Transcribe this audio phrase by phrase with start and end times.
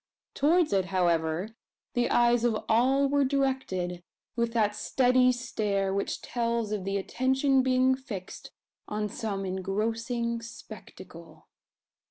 [0.33, 1.49] Towards it, however,
[1.93, 4.01] the eyes of all were directed,
[4.35, 8.49] with that steady stare which tells of the attention being fixed
[8.87, 11.45] on some engrossing spectacle.